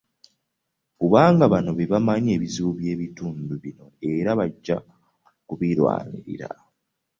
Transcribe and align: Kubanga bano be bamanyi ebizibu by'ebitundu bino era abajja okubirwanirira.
Kubanga 0.99 1.43
bano 1.53 1.69
be 1.77 1.85
bamanyi 1.93 2.29
ebizibu 2.35 2.71
by'ebitundu 2.79 3.53
bino 3.63 3.85
era 4.13 4.29
abajja 4.35 4.77
okubirwanirira. 5.39 6.49